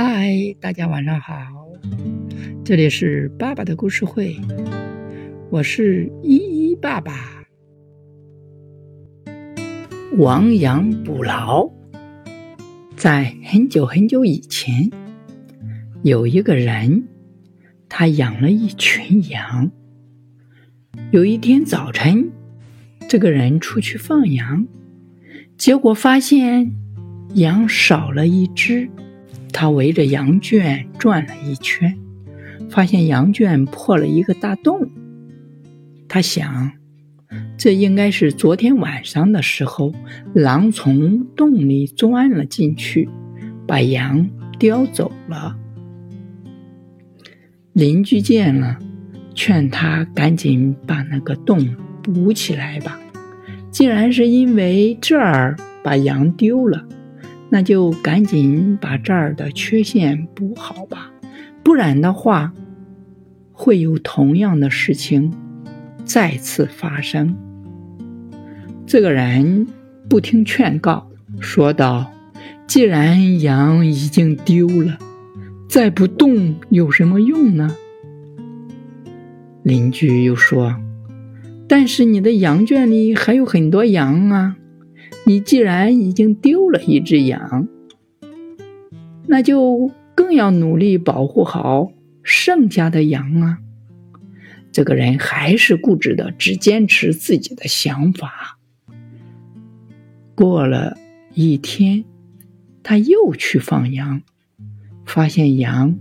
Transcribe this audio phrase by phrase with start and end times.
[0.00, 1.34] 嗨，大家晚上好，
[2.64, 4.36] 这里是爸爸的故事会，
[5.50, 7.42] 我是依依爸爸。
[10.16, 11.68] 亡羊补牢，
[12.94, 14.88] 在很久很久以前，
[16.04, 17.08] 有一个人，
[17.88, 19.68] 他养了一群羊。
[21.10, 22.30] 有一天早晨，
[23.08, 24.64] 这个人出去放羊，
[25.56, 26.72] 结果发现
[27.34, 28.88] 羊少了一只。
[29.60, 31.98] 他围着羊圈转了一圈，
[32.70, 34.88] 发现羊圈破了一个大洞。
[36.08, 36.70] 他想，
[37.56, 39.92] 这应该是昨天晚上的时候，
[40.32, 43.08] 狼从洞里钻了进去，
[43.66, 45.56] 把羊叼走了。
[47.72, 48.78] 邻居见了，
[49.34, 52.96] 劝他赶紧把那个洞补起来吧。
[53.72, 56.86] 竟然是因为这儿把羊丢了。
[57.50, 61.10] 那就赶紧把这儿的缺陷补好吧，
[61.62, 62.52] 不然的话，
[63.52, 65.32] 会有同样的事情
[66.04, 67.34] 再次发生。
[68.86, 69.66] 这个人
[70.08, 71.10] 不听劝告，
[71.40, 72.12] 说道
[72.66, 74.98] ：“既然羊已经丢了，
[75.68, 77.74] 再不动有什么用呢？”
[79.64, 80.76] 邻居又说
[81.68, 84.56] ：“但是你的羊圈里还有很多羊啊。”
[85.28, 87.68] 你既然已经丢了一只羊，
[89.26, 93.58] 那就更要努力保护好剩下的羊啊！
[94.72, 98.58] 这个人还是固执的，只坚持自己的想法。
[100.34, 100.96] 过了
[101.34, 102.06] 一天，
[102.82, 104.22] 他又去放羊，
[105.04, 105.98] 发现羊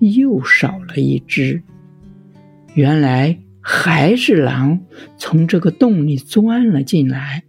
[0.00, 1.62] 又少了一只。
[2.74, 4.80] 原来还是狼
[5.16, 7.44] 从这个洞里钻了进来。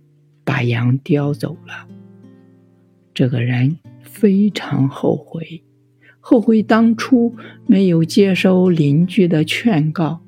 [0.46, 1.88] 把羊叼走了，
[3.14, 5.64] 这个人非常后悔，
[6.20, 10.22] 后悔当初没有接受邻居的劝告。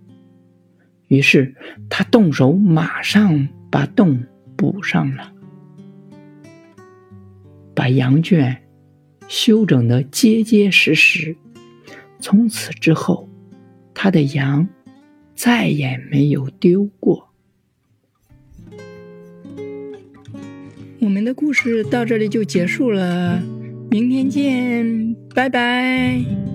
[1.08, 1.56] 于是
[1.88, 4.22] 他动手，马上把洞
[4.58, 5.32] 补上了，
[7.73, 8.64] 把羊圈
[9.27, 11.38] 修整的结结实实。
[12.20, 13.30] 从此之后，
[13.94, 14.67] 他的羊
[15.36, 17.30] 再也没有丢过。
[21.08, 23.42] 我们的故事到这里就结束了，
[23.90, 26.46] 明天见，拜拜。